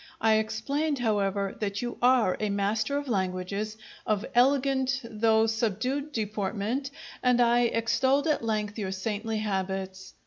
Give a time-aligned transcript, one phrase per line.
[0.19, 6.89] I explained, however, that you are a master of languages, of elegant though subdued deportment,
[7.21, 10.15] and I extolled at length your saintly habits.